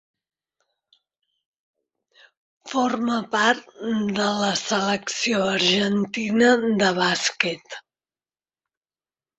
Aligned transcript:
Forma 2.71 3.19
part 3.35 3.69
de 4.19 4.27
la 4.41 4.51
selecció 4.63 5.45
argentina 5.53 6.51
de 6.83 6.93
bàsquet. 7.03 7.81